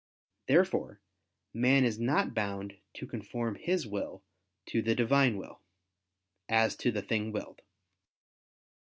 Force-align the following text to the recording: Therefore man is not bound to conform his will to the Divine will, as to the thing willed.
Therefore 0.47 0.99
man 1.53 1.83
is 1.85 1.99
not 1.99 2.33
bound 2.33 2.75
to 2.95 3.05
conform 3.05 3.53
his 3.53 3.85
will 3.85 4.23
to 4.65 4.81
the 4.81 4.95
Divine 4.95 5.37
will, 5.37 5.61
as 6.49 6.75
to 6.77 6.91
the 6.91 7.03
thing 7.03 7.31
willed. 7.31 7.61